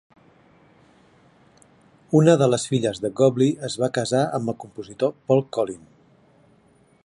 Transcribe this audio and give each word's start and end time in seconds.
Una 2.21 2.35
de 2.43 2.47
les 2.53 2.65
filles 2.71 3.01
de 3.03 3.13
Gobley 3.21 3.53
es 3.69 3.77
va 3.83 3.91
casar 4.01 4.25
amb 4.39 4.53
el 4.55 4.59
compositor 4.67 5.15
Paul 5.29 5.49
Collin. 5.59 5.85